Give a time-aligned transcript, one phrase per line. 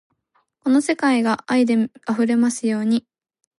[0.63, 1.75] この世界が愛で
[2.09, 3.05] 溢れますように